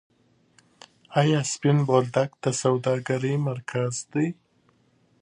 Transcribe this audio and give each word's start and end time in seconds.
آیا 1.19 1.39
سپین 1.51 1.77
بولدک 1.87 2.29
د 2.43 2.45
سوداګرۍ 2.61 3.35
مرکز 3.49 3.93
دی؟ 4.11 4.27